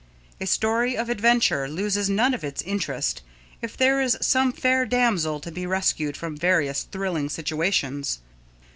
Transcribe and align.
A 0.39 0.47
story 0.47 0.97
of 0.97 1.09
adventure 1.11 1.69
loses 1.69 2.09
none 2.09 2.33
of 2.33 2.43
its 2.43 2.63
interest 2.63 3.21
if 3.61 3.77
there 3.77 4.01
is 4.01 4.17
some 4.19 4.51
fair 4.51 4.83
damsel 4.83 5.39
to 5.41 5.51
be 5.51 5.67
rescued 5.67 6.17
from 6.17 6.35
various 6.35 6.81
thrilling 6.81 7.29
situations. 7.29 8.17